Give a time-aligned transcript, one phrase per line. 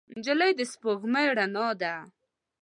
[0.17, 1.95] نجلۍ د سپوږمۍ رڼا ده.